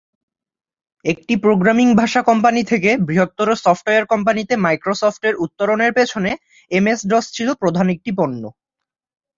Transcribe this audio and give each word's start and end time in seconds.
একটি 1.05 1.33
প্রোগ্রামিং 1.43 1.87
ভাষা 1.95 2.21
কোম্পানি 2.29 2.61
থেকে 2.71 2.89
বৃহত্তর 3.07 3.47
সফটওয়্যার 3.63 4.05
কোম্পানিতে 4.05 4.53
মাইক্রোসফটের 4.65 5.33
উত্তরণের 5.45 5.91
পেছনে 5.97 6.31
এমএস-ডস 6.71 7.25
ছিল 7.35 7.47
প্রধান 7.61 7.87
একটি 7.95 8.11
পণ্য। 8.19 8.43